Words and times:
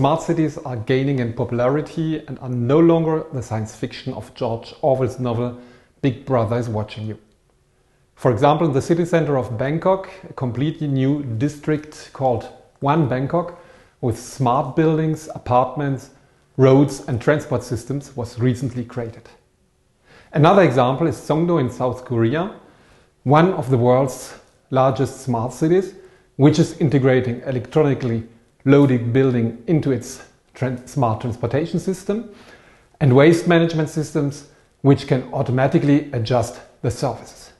Smart 0.00 0.22
cities 0.22 0.56
are 0.56 0.76
gaining 0.76 1.18
in 1.18 1.34
popularity 1.34 2.24
and 2.26 2.38
are 2.38 2.48
no 2.48 2.78
longer 2.78 3.26
the 3.34 3.42
science 3.42 3.76
fiction 3.76 4.14
of 4.14 4.34
George 4.34 4.72
Orwell's 4.80 5.20
novel 5.20 5.60
Big 6.00 6.24
Brother 6.24 6.56
is 6.56 6.70
Watching 6.70 7.06
You. 7.06 7.18
For 8.14 8.32
example, 8.32 8.66
in 8.66 8.72
the 8.72 8.80
city 8.80 9.04
center 9.04 9.36
of 9.36 9.58
Bangkok, 9.58 10.08
a 10.26 10.32
completely 10.32 10.86
new 10.86 11.22
district 11.22 12.14
called 12.14 12.48
One 12.78 13.10
Bangkok 13.10 13.62
with 14.00 14.18
smart 14.18 14.74
buildings, 14.74 15.28
apartments, 15.34 16.12
roads 16.56 17.06
and 17.06 17.20
transport 17.20 17.62
systems 17.62 18.16
was 18.16 18.38
recently 18.38 18.86
created. 18.86 19.28
Another 20.32 20.62
example 20.62 21.08
is 21.08 21.16
Songdo 21.16 21.60
in 21.60 21.68
South 21.70 22.06
Korea, 22.06 22.54
one 23.24 23.52
of 23.52 23.68
the 23.68 23.76
world's 23.76 24.34
largest 24.70 25.20
smart 25.20 25.52
cities, 25.52 25.92
which 26.36 26.58
is 26.58 26.78
integrating 26.78 27.42
electronically 27.42 28.26
loading 28.64 29.12
building 29.12 29.62
into 29.66 29.92
its 29.92 30.22
smart 30.86 31.20
transportation 31.20 31.80
system 31.80 32.34
and 33.00 33.14
waste 33.16 33.48
management 33.48 33.88
systems 33.88 34.48
which 34.82 35.06
can 35.06 35.22
automatically 35.32 36.10
adjust 36.12 36.60
the 36.82 36.90
surfaces. 36.90 37.52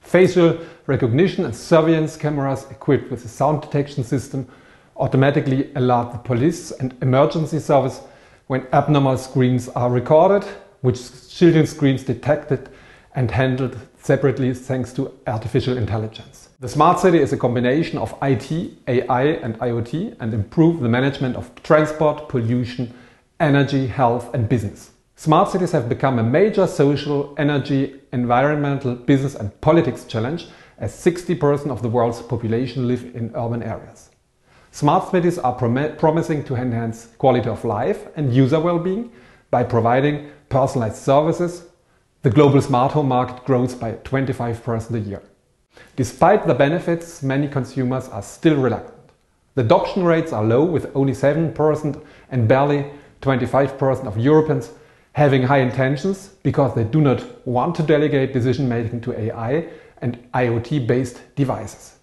Facial 0.00 0.58
recognition 0.86 1.44
and 1.44 1.54
surveillance 1.54 2.16
cameras 2.16 2.66
equipped 2.70 3.10
with 3.10 3.24
a 3.24 3.28
sound 3.28 3.60
detection 3.60 4.04
system 4.04 4.48
automatically 4.96 5.70
alert 5.74 6.12
the 6.12 6.18
police 6.18 6.70
and 6.72 6.96
emergency 7.02 7.58
service 7.58 8.00
when 8.46 8.66
abnormal 8.72 9.18
screams 9.18 9.68
are 9.70 9.90
recorded, 9.90 10.44
which 10.80 11.28
children's 11.28 11.70
screams 11.70 12.02
detected 12.02 12.68
and 13.14 13.30
handled 13.30 13.76
separately 14.00 14.54
thanks 14.54 14.92
to 14.92 15.12
artificial 15.26 15.76
intelligence. 15.76 16.47
The 16.60 16.68
smart 16.68 16.98
city 16.98 17.20
is 17.20 17.32
a 17.32 17.36
combination 17.36 17.98
of 17.98 18.18
IT, 18.20 18.50
AI 18.88 19.22
and 19.44 19.56
IoT 19.60 20.16
and 20.18 20.34
improve 20.34 20.80
the 20.80 20.88
management 20.88 21.36
of 21.36 21.54
transport, 21.62 22.28
pollution, 22.28 22.92
energy, 23.38 23.86
health 23.86 24.34
and 24.34 24.48
business. 24.48 24.90
Smart 25.14 25.50
cities 25.50 25.70
have 25.70 25.88
become 25.88 26.18
a 26.18 26.24
major 26.24 26.66
social, 26.66 27.32
energy, 27.38 28.00
environmental, 28.12 28.96
business 28.96 29.36
and 29.36 29.60
politics 29.60 30.04
challenge 30.04 30.48
as 30.78 30.92
60% 30.92 31.70
of 31.70 31.80
the 31.80 31.88
world's 31.88 32.22
population 32.22 32.88
live 32.88 33.04
in 33.14 33.30
urban 33.36 33.62
areas. 33.62 34.10
Smart 34.72 35.12
cities 35.12 35.38
are 35.38 35.54
prom 35.54 35.94
promising 35.96 36.42
to 36.42 36.56
enhance 36.56 37.06
quality 37.18 37.48
of 37.48 37.64
life 37.64 38.08
and 38.16 38.34
user 38.34 38.58
well-being 38.58 39.12
by 39.52 39.62
providing 39.62 40.28
personalized 40.48 40.96
services. 40.96 41.68
The 42.22 42.30
global 42.30 42.60
smart 42.60 42.90
home 42.90 43.06
market 43.06 43.44
grows 43.44 43.76
by 43.76 43.92
25% 43.92 44.94
a 44.94 44.98
year. 44.98 45.22
Despite 45.96 46.46
the 46.46 46.54
benefits, 46.54 47.22
many 47.22 47.48
consumers 47.48 48.08
are 48.08 48.22
still 48.22 48.56
reluctant. 48.56 48.94
The 49.54 49.62
adoption 49.62 50.04
rates 50.04 50.32
are 50.32 50.44
low 50.44 50.64
with 50.64 50.90
only 50.94 51.12
7% 51.12 52.04
and 52.30 52.48
barely 52.48 52.86
25% 53.22 54.06
of 54.06 54.16
Europeans 54.16 54.70
having 55.12 55.42
high 55.42 55.58
intentions 55.58 56.28
because 56.44 56.74
they 56.74 56.84
do 56.84 57.00
not 57.00 57.24
want 57.46 57.74
to 57.74 57.82
delegate 57.82 58.32
decision 58.32 58.68
making 58.68 59.00
to 59.00 59.18
AI 59.18 59.66
and 60.00 60.16
IoT 60.32 60.86
based 60.86 61.20
devices. 61.34 61.96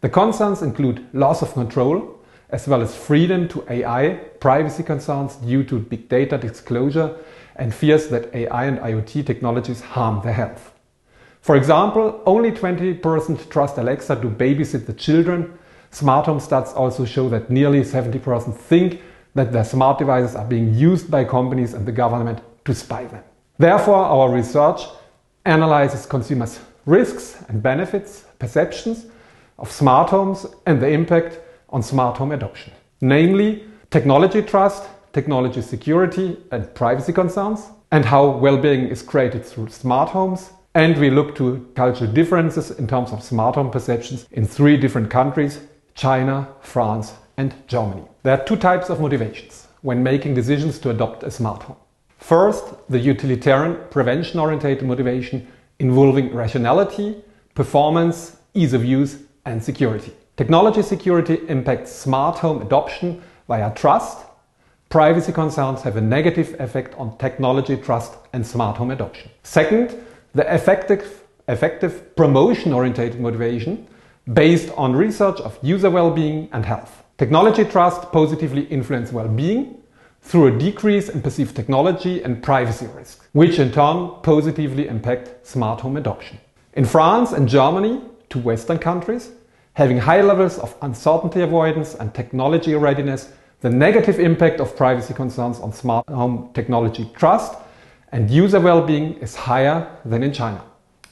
The 0.00 0.08
concerns 0.08 0.62
include 0.62 1.06
loss 1.12 1.42
of 1.42 1.52
control 1.54 2.18
as 2.50 2.66
well 2.66 2.82
as 2.82 2.96
freedom 2.96 3.46
to 3.48 3.64
AI, 3.68 4.14
privacy 4.40 4.82
concerns 4.82 5.36
due 5.36 5.62
to 5.64 5.78
big 5.78 6.08
data 6.08 6.38
disclosure 6.38 7.16
and 7.56 7.74
fears 7.74 8.08
that 8.08 8.34
AI 8.34 8.64
and 8.64 8.78
IoT 8.78 9.26
technologies 9.26 9.80
harm 9.80 10.22
their 10.22 10.32
health. 10.32 10.72
For 11.40 11.56
example, 11.56 12.22
only 12.26 12.50
20% 12.50 13.50
trust 13.50 13.78
Alexa 13.78 14.16
to 14.16 14.28
babysit 14.28 14.86
the 14.86 14.92
children. 14.92 15.58
Smart 15.90 16.26
home 16.26 16.40
stats 16.40 16.74
also 16.76 17.04
show 17.04 17.28
that 17.28 17.50
nearly 17.50 17.80
70% 17.80 18.54
think 18.54 19.00
that 19.34 19.52
their 19.52 19.64
smart 19.64 19.98
devices 19.98 20.34
are 20.34 20.44
being 20.44 20.74
used 20.74 21.10
by 21.10 21.24
companies 21.24 21.74
and 21.74 21.86
the 21.86 21.92
government 21.92 22.40
to 22.64 22.74
spy 22.74 23.04
them. 23.06 23.22
Therefore, 23.58 23.96
our 23.96 24.30
research 24.30 24.82
analyzes 25.44 26.06
consumers' 26.06 26.60
risks 26.86 27.42
and 27.48 27.62
benefits, 27.62 28.24
perceptions 28.38 29.06
of 29.58 29.70
smart 29.70 30.10
homes 30.10 30.46
and 30.66 30.80
the 30.80 30.88
impact 30.88 31.38
on 31.70 31.82
smart 31.82 32.16
home 32.16 32.32
adoption. 32.32 32.72
Namely, 33.00 33.64
technology 33.90 34.42
trust, 34.42 34.88
technology 35.12 35.62
security 35.62 36.36
and 36.52 36.72
privacy 36.74 37.12
concerns, 37.12 37.66
and 37.90 38.04
how 38.04 38.28
well-being 38.28 38.88
is 38.88 39.02
created 39.02 39.44
through 39.44 39.68
smart 39.68 40.10
homes, 40.10 40.50
and 40.78 40.96
we 40.96 41.10
look 41.10 41.34
to 41.34 41.68
cultural 41.74 42.08
differences 42.12 42.70
in 42.70 42.86
terms 42.86 43.10
of 43.10 43.20
smart 43.20 43.56
home 43.56 43.68
perceptions 43.68 44.28
in 44.30 44.46
three 44.46 44.76
different 44.76 45.10
countries, 45.10 45.58
China, 45.96 46.46
France 46.60 47.14
and 47.36 47.52
Germany. 47.66 48.04
There 48.22 48.38
are 48.38 48.44
two 48.44 48.54
types 48.54 48.88
of 48.88 49.00
motivations 49.00 49.66
when 49.82 50.04
making 50.04 50.34
decisions 50.34 50.78
to 50.78 50.90
adopt 50.90 51.24
a 51.24 51.32
smart 51.32 51.64
home. 51.64 51.78
First, 52.18 52.64
the 52.88 52.98
utilitarian, 53.00 53.76
prevention-oriented 53.90 54.82
motivation 54.82 55.48
involving 55.80 56.32
rationality, 56.32 57.24
performance, 57.56 58.36
ease 58.54 58.72
of 58.72 58.84
use 58.84 59.18
and 59.46 59.60
security. 59.60 60.12
Technology 60.36 60.82
security 60.82 61.40
impacts 61.48 61.90
smart 61.90 62.38
home 62.38 62.62
adoption 62.62 63.20
via 63.48 63.74
trust. 63.74 64.26
Privacy 64.90 65.32
concerns 65.32 65.82
have 65.82 65.96
a 65.96 66.00
negative 66.00 66.54
effect 66.60 66.94
on 66.94 67.18
technology 67.18 67.76
trust 67.76 68.14
and 68.32 68.46
smart 68.46 68.76
home 68.76 68.92
adoption. 68.92 69.28
Second, 69.42 70.04
the 70.38 70.54
effective, 70.54 71.24
effective 71.48 72.14
promotion-oriented 72.14 73.18
motivation 73.20 73.88
based 74.32 74.70
on 74.76 74.94
research 74.94 75.40
of 75.40 75.58
user 75.62 75.90
well-being 75.90 76.48
and 76.52 76.64
health. 76.64 77.02
Technology 77.16 77.64
trust 77.64 78.12
positively 78.12 78.62
influence 78.66 79.10
well-being 79.10 79.82
through 80.22 80.46
a 80.46 80.56
decrease 80.56 81.08
in 81.08 81.20
perceived 81.22 81.56
technology 81.56 82.22
and 82.22 82.40
privacy 82.40 82.86
risks, 82.94 83.26
which 83.32 83.58
in 83.58 83.72
turn 83.72 84.12
positively 84.22 84.86
impact 84.86 85.44
smart 85.44 85.80
home 85.80 85.96
adoption. 85.96 86.38
In 86.74 86.84
France 86.84 87.32
and 87.32 87.48
Germany, 87.48 88.00
two 88.28 88.38
Western 88.38 88.78
countries, 88.78 89.32
having 89.72 89.98
high 89.98 90.22
levels 90.22 90.60
of 90.60 90.76
uncertainty 90.82 91.40
avoidance 91.40 91.96
and 91.96 92.14
technology 92.14 92.76
readiness, 92.76 93.32
the 93.60 93.70
negative 93.70 94.20
impact 94.20 94.60
of 94.60 94.76
privacy 94.76 95.14
concerns 95.14 95.58
on 95.58 95.72
smart 95.72 96.08
home 96.08 96.50
technology 96.54 97.10
trust 97.16 97.56
and 98.12 98.30
user 98.30 98.60
well-being 98.60 99.14
is 99.14 99.34
higher 99.34 99.86
than 100.04 100.22
in 100.22 100.32
China, 100.32 100.62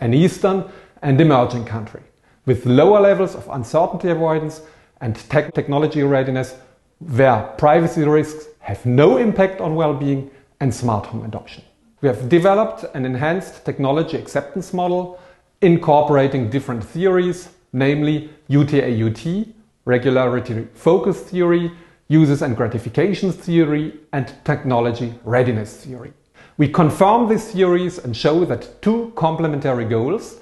an 0.01 0.15
eastern 0.15 0.65
and 1.03 1.21
emerging 1.21 1.65
country, 1.65 2.03
with 2.47 2.67
lower 2.67 3.01
levels 3.01 3.35
of 3.35 3.49
uncertainty 3.51 4.09
avoidance 4.09 4.63
and 5.01 5.17
tech 5.29 5.53
technology 5.55 6.03
readiness 6.03 6.57
where 6.99 7.43
privacy 7.59 8.03
risks 8.05 8.47
have 8.61 8.85
no 8.87 9.19
impact 9.19 9.61
on 9.61 9.75
well-being 9.75 10.31
and 10.61 10.75
smart 10.75 11.07
home 11.07 11.25
adoption. 11.25 11.63
We 12.01 12.09
have 12.09 12.29
developed 12.29 12.85
an 12.95 13.05
enhanced 13.05 13.65
technology 13.65 14.17
acceptance 14.17 14.73
model 14.73 15.21
incorporating 15.61 16.51
different 16.51 16.85
theories, 16.85 17.49
namely 17.73 18.31
UTAUT, 18.49 19.53
regulatory 19.85 20.69
focus 20.75 21.21
theory, 21.21 21.73
uses 22.09 22.43
and 22.43 22.57
gratifications 22.57 23.37
theory, 23.37 24.01
and 24.13 24.33
technology 24.45 25.15
readiness 25.25 25.77
theory. 25.85 26.13
We 26.59 26.69
confirm 26.69 27.29
these 27.29 27.53
theories 27.53 27.99
and 27.99 28.17
show 28.17 28.47
that 28.47 28.81
two 28.81 29.13
complementary 29.15 29.85
goals 29.85 30.41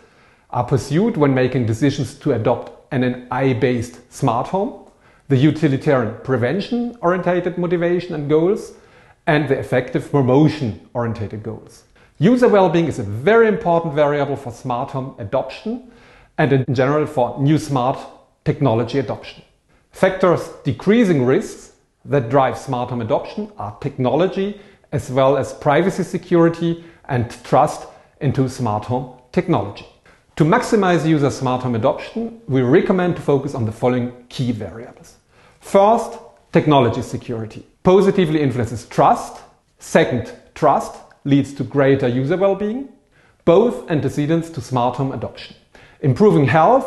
are 0.51 0.63
pursued 0.63 1.17
when 1.17 1.35
making 1.35 1.67
decisions 1.67 2.15
to 2.21 2.35
adopt 2.35 2.93
an 2.93 3.27
AI-based 3.33 4.13
smart 4.13 4.47
home, 4.47 4.89
the 5.29 5.37
utilitarian 5.37 6.15
prevention-oriented 6.23 7.59
motivation 7.59 8.15
and 8.15 8.29
goals, 8.29 8.75
and 9.27 9.49
the 9.49 9.59
effective 9.59 10.09
promotion-oriented 10.13 11.43
goals. 11.43 11.83
User 12.19 12.47
well-being 12.47 12.87
is 12.87 13.01
a 13.01 13.03
very 13.03 13.49
important 13.49 13.93
variable 13.95 14.37
for 14.37 14.53
smart 14.53 14.93
home 14.93 15.17
adoption 15.19 15.91
and 16.39 16.53
in 16.53 16.65
general 16.73 17.07
for 17.07 17.41
new 17.43 17.59
smart 17.59 17.99
technology 18.45 19.01
adoption. 19.01 19.43
Factors 19.91 20.49
decreasing 20.63 21.25
risks 21.25 21.73
that 22.05 22.29
drive 22.29 22.57
smart 22.57 22.91
home 22.91 23.01
adoption 23.01 23.51
are 23.59 23.77
technology 23.81 24.61
as 24.95 25.11
well 25.11 25.37
as 25.37 25.53
privacy 25.53 26.05
security 26.05 26.85
and 27.07 27.29
trust 27.43 27.89
into 28.21 28.49
smart 28.49 28.85
home 28.85 29.21
technology. 29.33 29.85
To 30.37 30.45
maximize 30.45 31.05
user 31.05 31.31
smart 31.31 31.63
home 31.65 31.75
adoption, 31.75 32.41
we 32.47 32.63
recommend 32.63 33.17
to 33.17 33.23
focus 33.23 33.57
on 33.57 33.65
the 33.65 33.73
following 33.73 34.13
key 34.29 34.53
variables. 34.53 35.17
First, 35.61 36.13
technology 36.53 37.03
security 37.03 37.67
positively 37.83 38.41
influences 38.41 38.87
trust. 38.87 39.43
Second, 39.81 40.33
trust 40.55 40.95
leads 41.25 41.53
to 41.55 41.65
greater 41.65 42.07
user 42.07 42.37
well-being, 42.37 42.89
both 43.45 43.91
antecedents 43.91 44.49
to 44.51 44.61
smart 44.61 44.95
home 44.95 45.11
adoption. 45.11 45.57
Improving 46.03 46.47
health, 46.47 46.87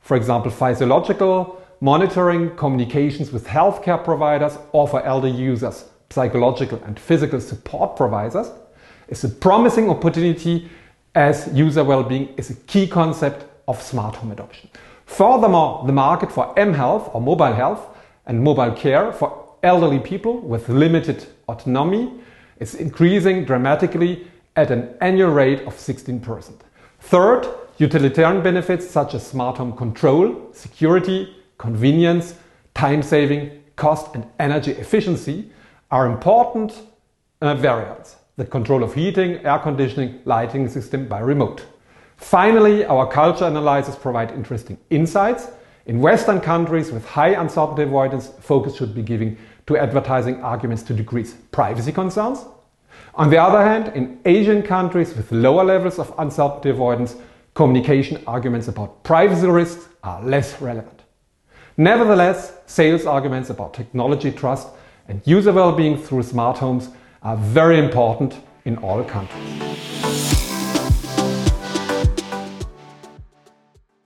for 0.00 0.14
example, 0.16 0.50
physiological 0.50 1.56
monitoring, 1.80 2.54
communications 2.56 3.32
with 3.32 3.46
healthcare 3.46 4.04
providers 4.04 4.58
or 4.72 4.86
for 4.86 5.02
elder 5.02 5.28
users, 5.28 5.86
psychological 6.10 6.82
and 6.84 6.98
physical 6.98 7.40
support 7.40 7.96
providers 7.96 8.50
is 9.08 9.22
a 9.24 9.28
promising 9.28 9.88
opportunity 9.88 10.68
as 11.14 11.48
user 11.52 11.84
well-being 11.84 12.28
is 12.36 12.50
a 12.50 12.54
key 12.54 12.86
concept 12.86 13.44
of 13.68 13.80
smart 13.80 14.16
home 14.16 14.32
adoption. 14.32 14.68
Furthermore, 15.06 15.84
the 15.86 15.92
market 15.92 16.30
for 16.30 16.54
mHealth 16.54 17.14
or 17.14 17.20
mobile 17.20 17.52
health 17.52 17.96
and 18.26 18.42
mobile 18.42 18.72
care 18.72 19.12
for 19.12 19.56
elderly 19.62 19.98
people 19.98 20.40
with 20.40 20.68
limited 20.68 21.26
autonomy 21.48 22.12
is 22.58 22.74
increasing 22.74 23.44
dramatically 23.44 24.26
at 24.56 24.70
an 24.70 24.94
annual 25.00 25.30
rate 25.30 25.60
of 25.62 25.74
16%. 25.74 26.52
Third, 27.00 27.48
utilitarian 27.78 28.42
benefits 28.42 28.88
such 28.88 29.14
as 29.14 29.26
smart 29.26 29.58
home 29.58 29.76
control, 29.76 30.50
security, 30.52 31.34
convenience, 31.58 32.34
time 32.74 33.02
saving, 33.02 33.62
cost, 33.76 34.14
and 34.14 34.26
energy 34.38 34.72
efficiency 34.72 35.50
are 35.90 36.06
important 36.06 36.82
uh, 37.40 37.54
variables. 37.54 38.16
The 38.36 38.44
control 38.44 38.82
of 38.82 38.94
heating, 38.94 39.44
air 39.44 39.58
conditioning, 39.58 40.20
lighting 40.24 40.68
system 40.68 41.08
by 41.08 41.20
remote. 41.20 41.64
Finally, 42.16 42.84
our 42.84 43.06
culture 43.06 43.46
analyses 43.46 43.96
provide 43.96 44.30
interesting 44.30 44.78
insights. 44.90 45.48
In 45.86 46.00
Western 46.00 46.40
countries 46.40 46.92
with 46.92 47.04
high 47.06 47.30
uncertainty 47.30 47.82
avoidance, 47.82 48.28
focus 48.40 48.76
should 48.76 48.94
be 48.94 49.02
given 49.02 49.36
to 49.66 49.76
advertising 49.76 50.42
arguments 50.42 50.82
to 50.84 50.94
decrease 50.94 51.34
privacy 51.50 51.92
concerns. 51.92 52.44
On 53.14 53.30
the 53.30 53.38
other 53.38 53.62
hand, 53.62 53.96
in 53.96 54.20
Asian 54.24 54.62
countries 54.62 55.14
with 55.16 55.32
lower 55.32 55.64
levels 55.64 55.98
of 55.98 56.14
uncertainty 56.18 56.70
avoidance, 56.70 57.16
communication 57.54 58.22
arguments 58.26 58.68
about 58.68 59.02
privacy 59.02 59.46
risks 59.46 59.88
are 60.04 60.22
less 60.22 60.60
relevant. 60.60 61.02
Nevertheless, 61.76 62.52
sales 62.66 63.06
arguments 63.06 63.50
about 63.50 63.74
technology 63.74 64.30
trust 64.30 64.68
and 65.10 65.20
user 65.24 65.52
well-being 65.52 65.98
through 65.98 66.22
smart 66.22 66.58
homes 66.58 66.90
are 67.24 67.36
very 67.36 67.80
important 67.80 68.38
in 68.64 68.76
all 68.78 69.02
countries. 69.02 70.29